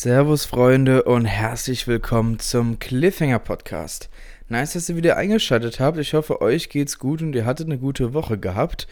Servus 0.00 0.44
Freunde 0.44 1.02
und 1.02 1.24
herzlich 1.24 1.88
willkommen 1.88 2.38
zum 2.38 2.78
Cliffhanger 2.78 3.40
Podcast. 3.40 4.08
Nice, 4.48 4.74
dass 4.74 4.88
ihr 4.88 4.94
wieder 4.94 5.16
eingeschaltet 5.16 5.80
habt. 5.80 5.98
Ich 5.98 6.14
hoffe, 6.14 6.40
euch 6.40 6.68
geht's 6.68 7.00
gut 7.00 7.20
und 7.20 7.34
ihr 7.34 7.44
hattet 7.44 7.66
eine 7.66 7.78
gute 7.78 8.14
Woche 8.14 8.38
gehabt. 8.38 8.86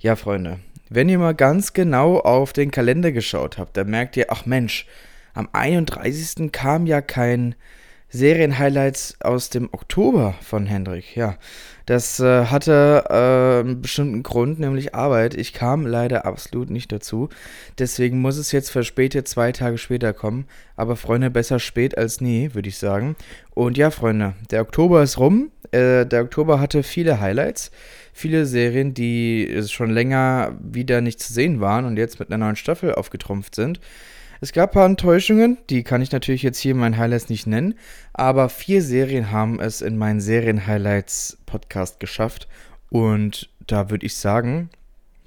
Ja, 0.00 0.16
Freunde, 0.16 0.58
wenn 0.90 1.08
ihr 1.08 1.20
mal 1.20 1.36
ganz 1.36 1.74
genau 1.74 2.18
auf 2.18 2.52
den 2.52 2.72
Kalender 2.72 3.12
geschaut 3.12 3.56
habt, 3.56 3.76
dann 3.76 3.88
merkt 3.88 4.16
ihr, 4.16 4.32
ach 4.32 4.44
Mensch, 4.44 4.88
am 5.32 5.48
31. 5.52 6.50
kam 6.50 6.86
ja 6.88 7.02
kein 7.02 7.54
Serienhighlights 8.12 9.16
aus 9.22 9.48
dem 9.48 9.70
Oktober 9.72 10.34
von 10.42 10.66
Hendrik. 10.66 11.16
Ja, 11.16 11.38
das 11.86 12.20
äh, 12.20 12.44
hatte 12.46 13.04
äh, 13.08 13.60
einen 13.66 13.80
bestimmten 13.80 14.22
Grund, 14.22 14.60
nämlich 14.60 14.94
Arbeit. 14.94 15.34
Ich 15.34 15.54
kam 15.54 15.86
leider 15.86 16.26
absolut 16.26 16.68
nicht 16.68 16.92
dazu. 16.92 17.30
Deswegen 17.78 18.20
muss 18.20 18.36
es 18.36 18.52
jetzt 18.52 18.70
verspätet 18.70 19.28
zwei 19.28 19.50
Tage 19.52 19.78
später 19.78 20.12
kommen. 20.12 20.44
Aber 20.76 20.96
Freunde, 20.96 21.30
besser 21.30 21.58
spät 21.58 21.96
als 21.96 22.20
nie, 22.20 22.50
würde 22.52 22.68
ich 22.68 22.76
sagen. 22.76 23.16
Und 23.54 23.78
ja, 23.78 23.90
Freunde, 23.90 24.34
der 24.50 24.60
Oktober 24.60 25.02
ist 25.02 25.18
rum. 25.18 25.50
Äh, 25.70 26.04
der 26.04 26.22
Oktober 26.22 26.60
hatte 26.60 26.82
viele 26.82 27.18
Highlights. 27.18 27.70
Viele 28.12 28.44
Serien, 28.44 28.92
die 28.92 29.62
schon 29.68 29.90
länger 29.90 30.54
wieder 30.60 31.00
nicht 31.00 31.18
zu 31.18 31.32
sehen 31.32 31.62
waren 31.62 31.86
und 31.86 31.96
jetzt 31.96 32.20
mit 32.20 32.28
einer 32.28 32.44
neuen 32.44 32.56
Staffel 32.56 32.94
aufgetrumpft 32.94 33.54
sind. 33.54 33.80
Es 34.42 34.50
gab 34.50 34.70
ein 34.70 34.74
paar 34.74 34.86
Enttäuschungen, 34.86 35.56
die 35.70 35.84
kann 35.84 36.02
ich 36.02 36.10
natürlich 36.10 36.42
jetzt 36.42 36.58
hier 36.58 36.72
in 36.72 36.78
meinen 36.78 36.96
Highlights 36.98 37.28
nicht 37.28 37.46
nennen, 37.46 37.74
aber 38.12 38.48
vier 38.48 38.82
Serien 38.82 39.30
haben 39.30 39.60
es 39.60 39.80
in 39.80 39.96
meinen 39.96 40.20
Serien-Highlights-Podcast 40.20 42.00
geschafft. 42.00 42.48
Und 42.90 43.50
da 43.68 43.88
würde 43.88 44.04
ich 44.04 44.16
sagen, 44.16 44.68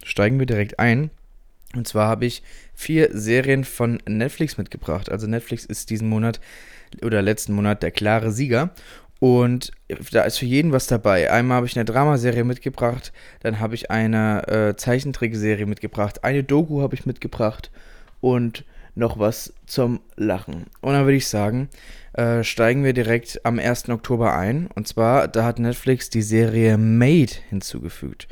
steigen 0.03 0.37
wir 0.37 0.45
direkt 0.45 0.79
ein. 0.79 1.11
Und 1.73 1.87
zwar 1.87 2.09
habe 2.09 2.25
ich 2.25 2.43
vier 2.73 3.07
Serien 3.13 3.63
von 3.63 3.99
Netflix 4.05 4.57
mitgebracht. 4.57 5.09
Also 5.09 5.27
Netflix 5.27 5.63
ist 5.63 5.91
diesen 5.91 6.09
Monat 6.09 6.41
oder 7.01 7.21
letzten 7.21 7.53
Monat 7.53 7.83
der 7.83 7.91
klare 7.91 8.31
Sieger. 8.31 8.71
Und 9.19 9.71
da 10.11 10.23
ist 10.23 10.39
für 10.39 10.45
jeden 10.45 10.73
was 10.73 10.87
dabei. 10.87 11.31
Einmal 11.31 11.55
habe 11.55 11.67
ich 11.67 11.77
eine 11.77 11.85
Dramaserie 11.85 12.43
mitgebracht, 12.43 13.13
dann 13.39 13.61
habe 13.61 13.75
ich 13.75 13.89
eine 13.91 14.45
äh, 14.49 14.75
Zeichentrickserie 14.75 15.67
mitgebracht, 15.67 16.25
eine 16.25 16.43
Doku 16.43 16.81
habe 16.81 16.95
ich 16.95 17.05
mitgebracht 17.05 17.71
und 18.19 18.65
noch 18.95 19.19
was 19.19 19.53
zum 19.65 19.99
Lachen. 20.15 20.65
Und 20.81 20.93
dann 20.93 21.05
würde 21.05 21.17
ich 21.17 21.27
sagen, 21.27 21.69
äh, 22.13 22.43
steigen 22.43 22.83
wir 22.83 22.93
direkt 22.93 23.45
am 23.45 23.59
1. 23.59 23.89
Oktober 23.89 24.35
ein. 24.35 24.67
Und 24.73 24.87
zwar, 24.87 25.27
da 25.27 25.43
hat 25.43 25.59
Netflix 25.59 26.09
die 26.09 26.21
Serie 26.21 26.77
Made 26.77 27.33
hinzugefügt. 27.49 28.27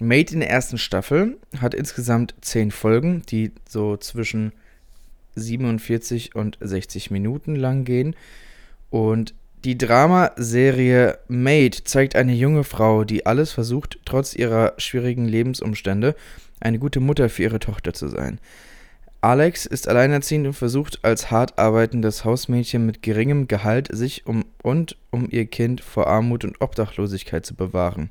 Made 0.00 0.32
in 0.32 0.40
der 0.40 0.50
ersten 0.50 0.78
Staffel 0.78 1.38
hat 1.60 1.74
insgesamt 1.74 2.34
10 2.40 2.72
Folgen, 2.72 3.22
die 3.28 3.52
so 3.68 3.96
zwischen 3.96 4.52
47 5.36 6.34
und 6.34 6.58
60 6.60 7.10
Minuten 7.10 7.54
lang 7.54 7.84
gehen. 7.84 8.16
Und 8.90 9.34
die 9.64 9.78
Dramaserie 9.78 11.18
Made 11.28 11.84
zeigt 11.84 12.16
eine 12.16 12.34
junge 12.34 12.64
Frau, 12.64 13.04
die 13.04 13.26
alles 13.26 13.52
versucht, 13.52 14.00
trotz 14.04 14.34
ihrer 14.34 14.74
schwierigen 14.76 15.26
Lebensumstände 15.26 16.16
eine 16.58 16.80
gute 16.80 16.98
Mutter 16.98 17.28
für 17.28 17.44
ihre 17.44 17.60
Tochter 17.60 17.92
zu 17.92 18.08
sein. 18.08 18.40
Alex 19.24 19.66
ist 19.66 19.86
alleinerziehend 19.86 20.48
und 20.48 20.54
versucht 20.54 21.04
als 21.04 21.30
hart 21.30 21.56
arbeitendes 21.56 22.24
Hausmädchen 22.24 22.84
mit 22.84 23.02
geringem 23.02 23.46
Gehalt 23.46 23.88
sich 23.92 24.26
um 24.26 24.44
und 24.64 24.96
um 25.12 25.28
ihr 25.30 25.46
Kind 25.46 25.80
vor 25.80 26.08
Armut 26.08 26.44
und 26.44 26.60
Obdachlosigkeit 26.60 27.46
zu 27.46 27.54
bewahren. 27.54 28.10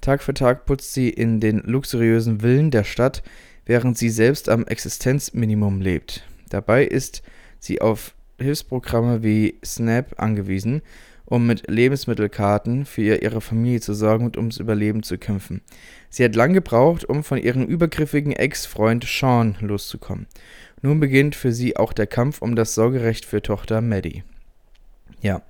Tag 0.00 0.24
für 0.24 0.34
Tag 0.34 0.66
putzt 0.66 0.92
sie 0.92 1.08
in 1.08 1.38
den 1.38 1.58
luxuriösen 1.58 2.40
Villen 2.40 2.72
der 2.72 2.82
Stadt, 2.82 3.22
während 3.64 3.96
sie 3.96 4.10
selbst 4.10 4.48
am 4.48 4.66
Existenzminimum 4.66 5.80
lebt. 5.80 6.24
Dabei 6.48 6.84
ist 6.84 7.22
sie 7.60 7.80
auf 7.80 8.16
Hilfsprogramme 8.40 9.22
wie 9.22 9.56
SNAP 9.64 10.20
angewiesen, 10.20 10.82
um 11.30 11.46
mit 11.46 11.70
Lebensmittelkarten 11.70 12.84
für 12.84 13.16
ihre 13.16 13.40
Familie 13.40 13.80
zu 13.80 13.94
sorgen 13.94 14.26
und 14.26 14.36
ums 14.36 14.58
Überleben 14.58 15.02
zu 15.04 15.16
kämpfen. 15.16 15.62
Sie 16.10 16.24
hat 16.24 16.34
lang 16.34 16.52
gebraucht, 16.52 17.04
um 17.04 17.22
von 17.22 17.38
ihrem 17.38 17.64
übergriffigen 17.64 18.32
Ex-Freund 18.32 19.04
Sean 19.04 19.56
loszukommen. 19.60 20.26
Nun 20.82 20.98
beginnt 20.98 21.36
für 21.36 21.52
sie 21.52 21.76
auch 21.76 21.92
der 21.92 22.08
Kampf 22.08 22.42
um 22.42 22.56
das 22.56 22.74
Sorgerecht 22.74 23.24
für 23.24 23.40
Tochter 23.40 23.80
Maddie. 23.80 24.24
Ja. 25.22 25.42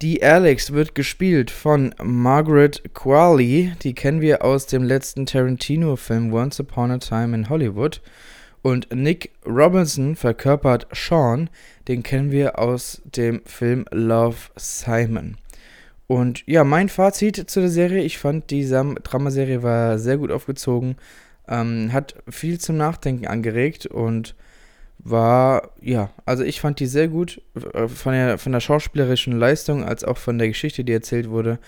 Die 0.00 0.22
Alex 0.22 0.72
wird 0.72 0.94
gespielt 0.94 1.50
von 1.50 1.94
Margaret 2.02 2.82
Qualley, 2.94 3.72
die 3.82 3.94
kennen 3.94 4.20
wir 4.20 4.44
aus 4.44 4.66
dem 4.66 4.82
letzten 4.82 5.26
Tarantino-Film 5.26 6.32
Once 6.32 6.58
Upon 6.60 6.90
a 6.90 6.98
Time 6.98 7.34
in 7.34 7.48
Hollywood. 7.48 8.00
Und 8.64 8.94
Nick 8.94 9.30
Robinson 9.44 10.16
verkörpert 10.16 10.86
Sean, 10.90 11.50
den 11.86 12.02
kennen 12.02 12.30
wir 12.30 12.58
aus 12.58 13.02
dem 13.04 13.42
Film 13.44 13.84
Love 13.90 14.38
Simon. 14.56 15.36
Und 16.06 16.42
ja, 16.46 16.64
mein 16.64 16.88
Fazit 16.88 17.50
zu 17.50 17.60
der 17.60 17.68
Serie, 17.68 18.02
ich 18.02 18.16
fand 18.16 18.50
die 18.50 18.66
Dramaserie 18.66 19.62
war 19.62 19.98
sehr 19.98 20.16
gut 20.16 20.30
aufgezogen, 20.30 20.96
ähm, 21.46 21.92
hat 21.92 22.14
viel 22.30 22.58
zum 22.58 22.78
Nachdenken 22.78 23.26
angeregt 23.26 23.84
und 23.84 24.34
war, 24.98 25.72
ja, 25.82 26.08
also 26.24 26.42
ich 26.42 26.62
fand 26.62 26.80
die 26.80 26.86
sehr 26.86 27.08
gut, 27.08 27.42
äh, 27.74 27.86
von 27.86 28.14
der, 28.14 28.38
von 28.38 28.52
der 28.52 28.60
schauspielerischen 28.60 29.38
Leistung 29.38 29.84
als 29.84 30.04
auch 30.04 30.16
von 30.16 30.38
der 30.38 30.48
Geschichte, 30.48 30.84
die 30.84 30.92
erzählt 30.94 31.28
wurde. 31.28 31.58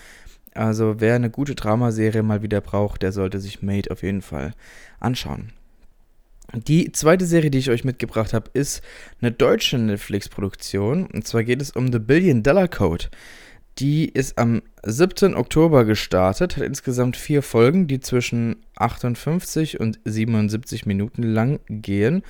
Also 0.55 0.95
wer 0.97 1.13
eine 1.13 1.29
gute 1.29 1.53
Dramaserie 1.53 2.23
mal 2.23 2.41
wieder 2.41 2.59
braucht, 2.59 3.03
der 3.03 3.11
sollte 3.11 3.39
sich 3.39 3.61
Made 3.61 3.91
auf 3.91 4.01
jeden 4.01 4.23
Fall 4.23 4.55
anschauen. 4.99 5.51
Die 6.53 6.91
zweite 6.93 7.25
Serie, 7.25 7.51
die 7.51 7.57
ich 7.57 7.69
euch 7.69 7.83
mitgebracht 7.83 8.33
habe, 8.33 8.49
ist 8.53 8.81
eine 9.21 9.31
deutsche 9.31 9.77
Netflix-Produktion. 9.77 11.07
Und 11.07 11.27
zwar 11.27 11.43
geht 11.43 11.61
es 11.61 11.71
um 11.71 11.91
The 11.91 11.99
Billion 11.99 12.41
Dollar 12.41 12.67
Code. 12.67 13.05
Die 13.79 14.07
ist 14.09 14.39
am 14.39 14.63
7. 14.83 15.35
Oktober 15.35 15.85
gestartet, 15.85 16.57
hat 16.57 16.63
insgesamt 16.63 17.15
vier 17.15 17.43
Folgen, 17.43 17.87
die 17.87 17.99
zwischen 17.99 18.65
58 18.75 19.79
und 19.79 19.99
77 20.05 20.85
Minuten 20.85 21.21
lang 21.21 21.59
gehen. 21.69 22.23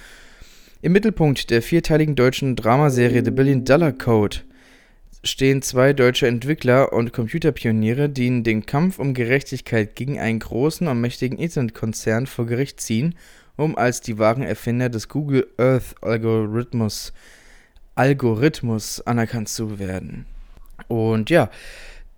Im 0.82 0.92
Mittelpunkt 0.92 1.50
der 1.50 1.62
vierteiligen 1.62 2.16
deutschen 2.16 2.56
Dramaserie 2.56 3.24
The 3.24 3.32
Billion 3.32 3.64
Dollar 3.66 3.94
Code 3.94 4.38
stehen 5.24 5.62
zwei 5.62 5.94
deutsche 5.94 6.28
Entwickler 6.28 6.92
und 6.92 7.14
Computerpioniere, 7.14 8.10
die 8.10 8.28
in 8.28 8.44
den 8.44 8.66
Kampf 8.66 9.00
um 9.00 9.14
Gerechtigkeit 9.14 9.96
gegen 9.96 10.20
einen 10.20 10.40
großen 10.40 10.88
und 10.88 11.00
mächtigen 11.00 11.38
Internetkonzern 11.38 12.28
vor 12.28 12.46
Gericht 12.46 12.82
ziehen 12.82 13.16
um 13.58 13.78
als 13.78 14.02
die 14.02 14.18
wahren 14.18 14.44
Erfinder 14.44 14.90
des 14.90 15.10
Google 15.10 15.48
Earth 15.58 15.96
Algorithmus, 16.02 17.12
Algorithmus 17.96 19.02
anerkannt 19.02 19.50
zu 19.50 19.80
werden. 19.80 20.26
Und 20.88 21.30
ja, 21.30 21.50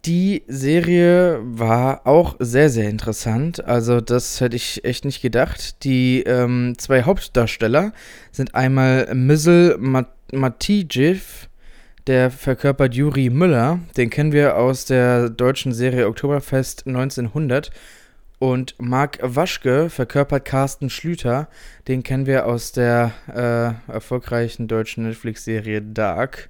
die 0.06 0.44
Serie 0.48 1.40
war 1.44 2.08
auch 2.08 2.36
sehr, 2.40 2.70
sehr 2.70 2.90
interessant. 2.90 3.66
Also, 3.66 4.00
das 4.00 4.40
hätte 4.40 4.56
ich 4.56 4.86
echt 4.86 5.04
nicht 5.04 5.22
gedacht. 5.22 5.84
Die 5.84 6.24
ähm, 6.24 6.76
zwei 6.78 7.04
Hauptdarsteller 7.04 7.92
sind 8.32 8.56
einmal 8.56 9.14
Mizzle 9.14 9.78
Mat 9.78 10.08
Matijev, 10.32 11.48
der 12.06 12.30
verkörpert 12.30 12.94
Juri 12.94 13.30
Müller. 13.30 13.80
Den 13.98 14.10
kennen 14.10 14.32
wir 14.32 14.58
aus 14.58 14.86
der 14.86 15.30
deutschen 15.30 15.74
Serie 15.74 16.08
Oktoberfest 16.08 16.86
1900. 16.86 17.72
Und 18.40 18.76
Marc 18.80 19.20
Waschke 19.22 19.90
verkörpert 19.90 20.46
Carsten 20.46 20.90
Schlüter. 20.90 21.50
Den 21.90 22.04
kennen 22.04 22.26
wir 22.26 22.46
aus 22.46 22.72
der 22.72 23.12
äh, 23.28 23.92
erfolgreichen 23.92 24.70
deutschen 24.70 25.04
Netflix-Serie 25.06 25.82
Dark. 25.82 26.50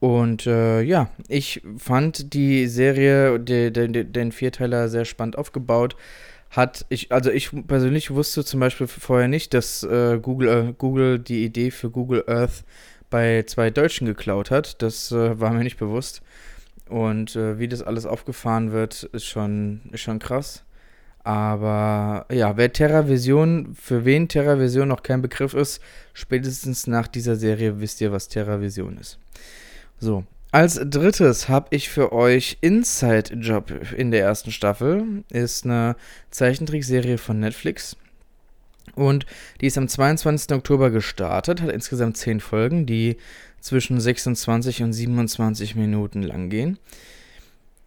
Und 0.00 0.46
äh, 0.46 0.82
ja, 0.82 1.08
ich 1.28 1.62
fand 1.78 2.34
die 2.34 2.66
Serie, 2.66 3.40
die, 3.40 3.72
die, 3.72 4.04
den 4.04 4.32
Vierteiler 4.32 4.90
sehr 4.90 5.06
spannend 5.06 5.38
aufgebaut. 5.38 5.96
Hat 6.50 6.84
ich, 6.90 7.10
also 7.10 7.30
ich 7.30 7.50
persönlich 7.66 8.10
wusste 8.10 8.44
zum 8.44 8.60
Beispiel 8.60 8.86
vorher 8.86 9.28
nicht, 9.28 9.54
dass 9.54 9.82
äh, 9.82 10.18
Google, 10.20 10.48
äh, 10.48 10.72
Google 10.76 11.18
die 11.18 11.42
Idee 11.42 11.70
für 11.70 11.90
Google 11.90 12.24
Earth 12.26 12.64
bei 13.08 13.44
zwei 13.46 13.70
Deutschen 13.70 14.06
geklaut 14.06 14.50
hat. 14.50 14.82
Das 14.82 15.10
äh, 15.10 15.40
war 15.40 15.52
mir 15.54 15.64
nicht 15.64 15.78
bewusst. 15.78 16.20
Und 16.90 17.34
äh, 17.34 17.58
wie 17.58 17.66
das 17.66 17.80
alles 17.80 18.04
aufgefahren 18.04 18.72
wird, 18.72 19.04
ist 19.04 19.24
schon, 19.24 19.80
ist 19.90 20.02
schon 20.02 20.18
krass. 20.18 20.64
Aber 21.24 22.26
ja, 22.30 22.56
wer 22.58 22.72
TerraVision, 22.72 23.74
für 23.74 24.04
wen 24.04 24.28
TerraVision 24.28 24.86
noch 24.86 25.02
kein 25.02 25.22
Begriff 25.22 25.54
ist, 25.54 25.80
spätestens 26.12 26.86
nach 26.86 27.08
dieser 27.08 27.34
Serie 27.36 27.80
wisst 27.80 28.02
ihr, 28.02 28.12
was 28.12 28.28
TerraVision 28.28 28.98
ist. 28.98 29.18
So, 29.98 30.24
als 30.52 30.78
drittes 30.84 31.48
habe 31.48 31.68
ich 31.70 31.88
für 31.88 32.12
euch 32.12 32.58
Inside 32.60 33.34
Job 33.36 33.72
in 33.96 34.10
der 34.10 34.20
ersten 34.20 34.52
Staffel. 34.52 35.24
Ist 35.30 35.64
eine 35.64 35.96
Zeichentrickserie 36.30 37.18
von 37.18 37.40
Netflix. 37.40 37.96
Und 38.94 39.26
die 39.60 39.66
ist 39.66 39.78
am 39.78 39.88
22. 39.88 40.54
Oktober 40.54 40.90
gestartet, 40.90 41.62
hat 41.62 41.72
insgesamt 41.72 42.18
10 42.18 42.38
Folgen, 42.38 42.86
die 42.86 43.16
zwischen 43.60 43.98
26 43.98 44.82
und 44.82 44.92
27 44.92 45.74
Minuten 45.74 46.22
lang 46.22 46.50
gehen. 46.50 46.78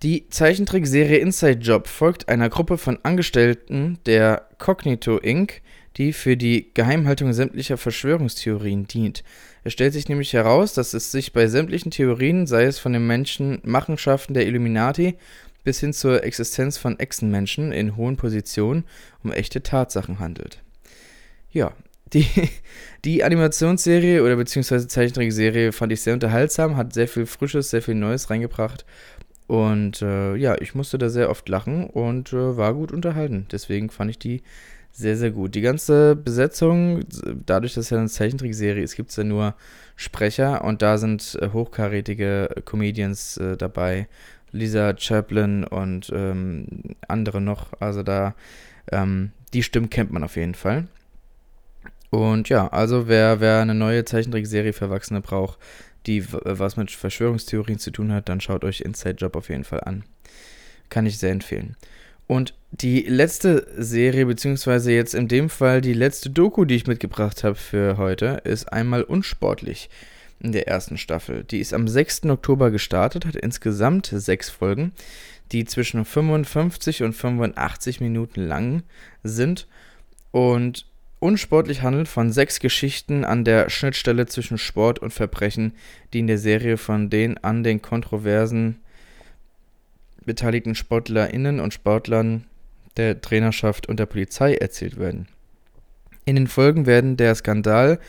Die 0.03 0.29
Zeichentrickserie 0.29 1.17
Inside 1.17 1.57
Job 1.59 1.87
folgt 1.87 2.29
einer 2.29 2.49
Gruppe 2.49 2.77
von 2.77 2.99
Angestellten 3.01 3.97
der 4.05 4.47
Cognito 4.59 5.17
Inc., 5.17 5.63
die 5.97 6.13
für 6.13 6.37
die 6.37 6.71
Geheimhaltung 6.75 7.33
sämtlicher 7.33 7.77
Verschwörungstheorien 7.77 8.85
dient. 8.85 9.23
Es 9.63 9.73
stellt 9.73 9.93
sich 9.93 10.07
nämlich 10.07 10.33
heraus, 10.33 10.73
dass 10.75 10.93
es 10.93 11.11
sich 11.11 11.33
bei 11.33 11.47
sämtlichen 11.47 11.89
Theorien, 11.89 12.45
sei 12.45 12.65
es 12.65 12.77
von 12.77 12.93
den 12.93 13.07
Menschen 13.07 13.59
Machenschaften 13.63 14.35
der 14.35 14.45
Illuminati 14.45 15.17
bis 15.63 15.79
hin 15.79 15.93
zur 15.93 16.23
Existenz 16.23 16.77
von 16.77 16.99
Echsenmenschen 16.99 17.71
in 17.71 17.95
hohen 17.95 18.17
Positionen, 18.17 18.83
um 19.23 19.31
echte 19.31 19.63
Tatsachen 19.63 20.19
handelt. 20.19 20.61
Ja, 21.49 21.73
die, 22.13 22.27
die 23.05 23.23
Animationsserie 23.23 24.23
oder 24.23 24.35
beziehungsweise 24.35 24.87
Zeichentrickserie 24.87 25.71
fand 25.71 25.91
ich 25.91 26.01
sehr 26.01 26.13
unterhaltsam, 26.13 26.77
hat 26.77 26.93
sehr 26.93 27.07
viel 27.07 27.25
Frisches, 27.25 27.69
sehr 27.69 27.81
viel 27.81 27.95
Neues 27.95 28.29
reingebracht. 28.29 28.85
Und 29.47 30.01
äh, 30.01 30.35
ja, 30.35 30.55
ich 30.59 30.75
musste 30.75 30.97
da 30.97 31.09
sehr 31.09 31.29
oft 31.29 31.47
lachen 31.47 31.89
und 31.89 32.33
äh, 32.33 32.57
war 32.57 32.73
gut 32.73 32.91
unterhalten. 32.91 33.47
Deswegen 33.51 33.89
fand 33.89 34.11
ich 34.11 34.19
die 34.19 34.43
sehr, 34.91 35.15
sehr 35.15 35.31
gut. 35.31 35.55
Die 35.55 35.61
ganze 35.61 36.15
Besetzung, 36.15 37.05
dadurch, 37.45 37.75
dass 37.75 37.85
es 37.85 37.89
ja 37.91 37.99
eine 37.99 38.09
Zeichentrickserie 38.09 38.83
ist, 38.83 38.95
gibt 38.95 39.11
es 39.11 39.15
ja 39.15 39.23
nur 39.23 39.55
Sprecher 39.95 40.63
und 40.65 40.81
da 40.81 40.97
sind 40.97 41.37
äh, 41.41 41.49
hochkarätige 41.53 42.49
Comedians 42.65 43.37
äh, 43.37 43.55
dabei. 43.55 44.07
Lisa 44.51 44.95
Chaplin 44.97 45.63
und 45.63 46.11
ähm, 46.13 46.67
andere 47.07 47.41
noch. 47.41 47.73
Also 47.79 48.03
da, 48.03 48.35
ähm, 48.91 49.31
die 49.53 49.63
Stimmen 49.63 49.89
kennt 49.89 50.11
man 50.11 50.23
auf 50.23 50.35
jeden 50.35 50.55
Fall. 50.55 50.87
Und 52.09 52.49
ja, 52.49 52.67
also 52.69 53.07
wer, 53.07 53.39
wer 53.39 53.61
eine 53.61 53.75
neue 53.75 54.05
Zeichentrickserie 54.05 54.73
für 54.73 54.85
Erwachsene 54.85 55.21
braucht, 55.21 55.59
die 56.07 56.23
was 56.31 56.77
mit 56.77 56.91
Verschwörungstheorien 56.91 57.79
zu 57.79 57.91
tun 57.91 58.11
hat, 58.11 58.29
dann 58.29 58.41
schaut 58.41 58.63
euch 58.63 58.81
Inside 58.81 59.17
Job 59.17 59.35
auf 59.35 59.49
jeden 59.49 59.63
Fall 59.63 59.81
an. 59.81 60.03
Kann 60.89 61.05
ich 61.05 61.17
sehr 61.17 61.31
empfehlen. 61.31 61.75
Und 62.27 62.53
die 62.71 63.01
letzte 63.01 63.67
Serie, 63.77 64.25
beziehungsweise 64.25 64.91
jetzt 64.91 65.15
in 65.15 65.27
dem 65.27 65.49
Fall 65.49 65.79
die 65.81 65.93
letzte 65.93 66.29
Doku, 66.29 66.65
die 66.65 66.75
ich 66.75 66.87
mitgebracht 66.87 67.43
habe 67.43 67.55
für 67.55 67.97
heute, 67.97 68.41
ist 68.43 68.71
einmal 68.71 69.03
unsportlich 69.03 69.89
in 70.39 70.51
der 70.51 70.67
ersten 70.67 70.97
Staffel. 70.97 71.43
Die 71.45 71.59
ist 71.59 71.73
am 71.73 71.87
6. 71.87 72.25
Oktober 72.25 72.69
gestartet, 72.69 73.25
hat 73.25 73.35
insgesamt 73.35 74.07
sechs 74.13 74.49
Folgen, 74.49 74.91
die 75.51 75.65
zwischen 75.65 76.03
55 76.03 77.03
und 77.03 77.13
85 77.13 78.01
Minuten 78.01 78.45
lang 78.45 78.83
sind. 79.23 79.67
Und 80.31 80.85
unsportlich 81.19 81.81
handelt 81.81 82.07
von 82.07 82.31
sechs 82.31 82.59
Geschichten 82.59 83.25
an 83.25 83.43
der 83.43 83.69
Schnittstelle 83.69 84.25
zwischen 84.27 84.57
Sport 84.57 84.99
und 84.99 85.13
Verbrechen, 85.13 85.73
die 86.13 86.19
in 86.19 86.27
der 86.27 86.37
Serie 86.37 86.77
von 86.77 87.09
den 87.09 87.37
an 87.43 87.63
den 87.63 87.81
kontroversen 87.81 88.77
beteiligten 90.25 90.75
SportlerInnen 90.75 91.59
und 91.59 91.73
Sportlern 91.73 92.45
der 92.97 93.21
Trainerschaft 93.21 93.87
und 93.87 93.99
der 93.99 94.05
Polizei 94.05 94.55
erzählt 94.55 94.99
werden. 94.99 95.27
In 96.25 96.35
den 96.35 96.47
Folgen 96.47 96.85
werden 96.85 97.15
der 97.15 97.33
Skandal 97.35 97.99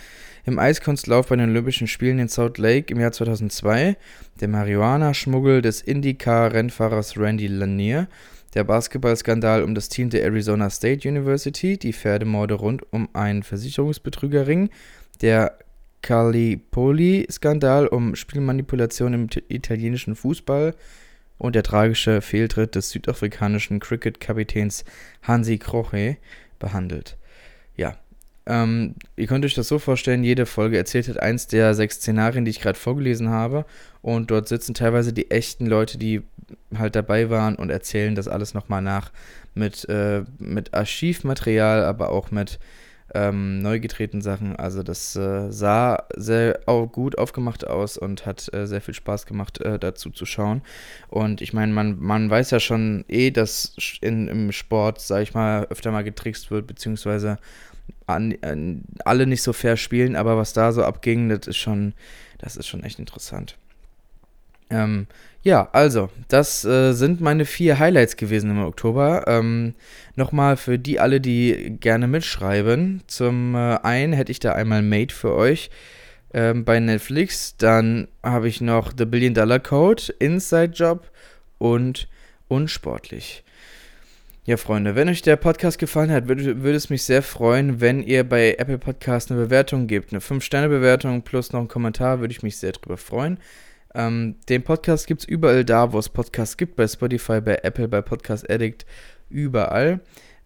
im 0.44 0.58
Eiskunstlauf 0.58 1.28
bei 1.28 1.36
den 1.36 1.50
Olympischen 1.50 1.86
Spielen 1.86 2.18
in 2.18 2.28
Salt 2.28 2.58
Lake 2.58 2.92
im 2.92 3.00
Jahr 3.00 3.12
2002, 3.12 3.96
der 4.40 4.48
Marihuana-Schmuggel 4.48 5.62
des 5.62 5.82
IndyCar-Rennfahrers 5.82 7.16
Randy 7.16 7.46
Lanier, 7.46 8.08
der 8.54 8.64
Basketballskandal 8.64 9.62
um 9.62 9.74
das 9.74 9.88
Team 9.88 10.10
der 10.10 10.22
Arizona 10.24 10.70
State 10.70 11.08
University, 11.08 11.78
die 11.78 11.92
Pferdemorde 11.92 12.54
rund 12.54 12.92
um 12.92 13.08
einen 13.12 13.42
Versicherungsbetrügerring, 13.42 14.70
der 15.20 15.58
Calipoli-Skandal 16.02 17.88
um 17.88 18.14
Spielmanipulation 18.14 19.14
im 19.14 19.28
italienischen 19.48 20.14
Fußball, 20.14 20.74
und 21.38 21.54
der 21.54 21.62
tragische 21.62 22.20
Fehltritt 22.20 22.74
des 22.74 22.90
südafrikanischen 22.90 23.80
Cricket-Kapitäns 23.80 24.84
Hansi 25.22 25.58
Kroche 25.58 26.16
behandelt. 26.58 27.16
Ja, 27.76 27.96
ähm, 28.48 28.94
ihr 29.16 29.26
könnt 29.26 29.44
euch 29.44 29.54
das 29.54 29.68
so 29.68 29.78
vorstellen, 29.78 30.24
jede 30.24 30.46
Folge 30.46 30.78
erzählt 30.78 31.08
hat 31.08 31.20
eins 31.20 31.46
der 31.46 31.74
sechs 31.74 31.96
Szenarien, 31.96 32.46
die 32.46 32.50
ich 32.50 32.60
gerade 32.60 32.78
vorgelesen 32.78 33.28
habe. 33.28 33.66
Und 34.00 34.30
dort 34.30 34.48
sitzen 34.48 34.72
teilweise 34.72 35.12
die 35.12 35.30
echten 35.30 35.66
Leute, 35.66 35.98
die 35.98 36.22
halt 36.76 36.96
dabei 36.96 37.28
waren 37.28 37.56
und 37.56 37.68
erzählen 37.68 38.14
das 38.14 38.26
alles 38.26 38.54
nochmal 38.54 38.80
nach 38.80 39.12
mit, 39.54 39.86
äh, 39.90 40.22
mit 40.38 40.72
Archivmaterial, 40.72 41.84
aber 41.84 42.10
auch 42.10 42.30
mit 42.30 42.58
ähm, 43.14 43.60
neu 43.60 43.80
gedrehten 43.80 44.20
Sachen. 44.20 44.56
Also 44.56 44.82
das 44.82 45.16
äh, 45.16 45.50
sah 45.50 46.04
sehr 46.14 46.60
gut 46.92 47.18
aufgemacht 47.18 47.66
aus 47.66 47.96
und 47.96 48.26
hat 48.26 48.52
äh, 48.52 48.66
sehr 48.66 48.80
viel 48.80 48.94
Spaß 48.94 49.26
gemacht, 49.26 49.60
äh, 49.60 49.78
dazu 49.78 50.10
zu 50.10 50.26
schauen. 50.26 50.62
Und 51.08 51.40
ich 51.40 51.52
meine, 51.52 51.72
man, 51.72 51.98
man 51.98 52.28
weiß 52.30 52.50
ja 52.50 52.60
schon 52.60 53.04
eh, 53.08 53.30
dass 53.30 53.74
in, 54.00 54.28
im 54.28 54.52
Sport, 54.52 55.00
sag 55.00 55.22
ich 55.22 55.34
mal, 55.34 55.66
öfter 55.70 55.90
mal 55.90 56.04
getrickst 56.04 56.50
wird, 56.50 56.66
beziehungsweise 56.66 57.38
an, 58.06 58.36
an, 58.42 58.84
alle 59.04 59.26
nicht 59.26 59.42
so 59.42 59.52
fair 59.52 59.76
spielen, 59.76 60.16
aber 60.16 60.36
was 60.36 60.52
da 60.52 60.72
so 60.72 60.82
abging, 60.82 61.28
das 61.28 61.46
ist 61.46 61.56
schon, 61.56 61.94
das 62.38 62.56
ist 62.56 62.66
schon 62.66 62.82
echt 62.82 62.98
interessant. 62.98 63.56
Ähm, 64.70 65.06
ja, 65.42 65.68
also, 65.72 66.10
das 66.28 66.64
äh, 66.64 66.92
sind 66.92 67.20
meine 67.20 67.44
vier 67.44 67.78
Highlights 67.78 68.16
gewesen 68.16 68.50
im 68.50 68.62
Oktober. 68.62 69.24
Ähm, 69.26 69.74
Nochmal 70.18 70.56
für 70.56 70.80
die 70.80 70.98
alle, 70.98 71.20
die 71.20 71.76
gerne 71.78 72.08
mitschreiben. 72.08 73.02
Zum 73.06 73.54
äh, 73.54 73.76
einen 73.84 74.12
hätte 74.12 74.32
ich 74.32 74.40
da 74.40 74.52
einmal 74.52 74.82
Made 74.82 75.14
für 75.14 75.32
euch 75.32 75.70
ähm, 76.34 76.64
bei 76.64 76.80
Netflix. 76.80 77.56
Dann 77.56 78.08
habe 78.20 78.48
ich 78.48 78.60
noch 78.60 78.92
The 78.98 79.04
Billion 79.04 79.32
Dollar 79.32 79.60
Code, 79.60 80.02
Inside 80.18 80.72
Job 80.74 81.08
und 81.58 82.08
Unsportlich. 82.48 83.44
Ja, 84.44 84.56
Freunde, 84.56 84.96
wenn 84.96 85.08
euch 85.08 85.22
der 85.22 85.36
Podcast 85.36 85.78
gefallen 85.78 86.10
hat, 86.10 86.26
würde, 86.26 86.62
würde 86.62 86.76
es 86.76 86.90
mich 86.90 87.04
sehr 87.04 87.22
freuen, 87.22 87.80
wenn 87.80 88.02
ihr 88.02 88.28
bei 88.28 88.56
Apple 88.58 88.78
Podcast 88.78 89.30
eine 89.30 89.40
Bewertung 89.40 89.86
gebt. 89.86 90.12
Eine 90.12 90.20
5-Sterne-Bewertung 90.20 91.22
plus 91.22 91.52
noch 91.52 91.60
einen 91.60 91.68
Kommentar, 91.68 92.18
würde 92.18 92.32
ich 92.32 92.42
mich 92.42 92.56
sehr 92.56 92.72
drüber 92.72 92.96
freuen. 92.96 93.38
Ähm, 93.94 94.36
den 94.48 94.62
Podcast 94.62 95.06
gibt 95.06 95.22
es 95.22 95.28
überall 95.28 95.64
da, 95.64 95.92
wo 95.92 95.98
es 95.98 96.08
Podcasts 96.08 96.56
gibt, 96.56 96.76
bei 96.76 96.86
Spotify, 96.86 97.40
bei 97.40 97.60
Apple, 97.62 97.88
bei 97.88 98.02
Podcast 98.02 98.48
Addict, 98.50 98.86
überall. 99.30 100.00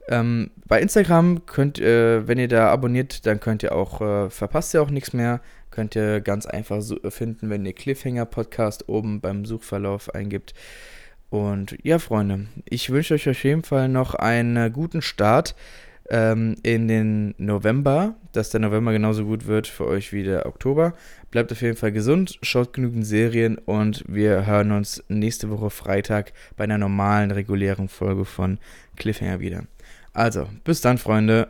Ähm, 0.08 0.50
bei 0.66 0.80
Instagram 0.80 1.46
könnt 1.46 1.78
äh, 1.80 2.26
wenn 2.26 2.38
ihr 2.38 2.48
da 2.48 2.70
abonniert, 2.70 3.26
dann 3.26 3.40
könnt 3.40 3.62
ihr 3.62 3.74
auch, 3.74 4.00
äh, 4.00 4.30
verpasst 4.30 4.74
ihr 4.74 4.82
auch 4.82 4.90
nichts 4.90 5.12
mehr. 5.12 5.40
Könnt 5.70 5.96
ihr 5.96 6.20
ganz 6.20 6.46
einfach 6.46 6.82
so 6.82 6.98
finden, 7.08 7.48
wenn 7.48 7.64
ihr 7.64 7.72
Cliffhanger 7.72 8.26
Podcast 8.26 8.88
oben 8.88 9.20
beim 9.20 9.44
Suchverlauf 9.44 10.14
eingibt. 10.14 10.54
Und 11.30 11.78
ja, 11.82 11.98
Freunde, 11.98 12.48
ich 12.68 12.90
wünsche 12.90 13.14
euch 13.14 13.28
auf 13.28 13.42
jeden 13.42 13.62
Fall 13.62 13.88
noch 13.88 14.14
einen 14.14 14.70
guten 14.72 15.00
Start 15.00 15.54
ähm, 16.12 16.56
in 16.62 16.86
den 16.86 17.34
November, 17.38 18.14
dass 18.32 18.50
der 18.50 18.60
November 18.60 18.92
genauso 18.92 19.24
gut 19.24 19.46
wird 19.46 19.66
für 19.66 19.86
euch 19.86 20.12
wie 20.12 20.22
der 20.22 20.46
Oktober. 20.46 20.92
Bleibt 21.30 21.50
auf 21.50 21.62
jeden 21.62 21.76
Fall 21.76 21.90
gesund, 21.90 22.38
schaut 22.42 22.74
genügend 22.74 23.06
Serien 23.06 23.56
und 23.56 24.04
wir 24.06 24.46
hören 24.46 24.72
uns 24.72 25.02
nächste 25.08 25.50
Woche 25.50 25.70
Freitag 25.70 26.34
bei 26.56 26.64
einer 26.64 26.78
normalen, 26.78 27.30
regulären 27.30 27.88
Folge 27.88 28.26
von 28.26 28.58
Cliffhanger 28.96 29.40
wieder. 29.40 29.62
Also, 30.12 30.46
bis 30.64 30.82
dann, 30.82 30.98
Freunde. 30.98 31.40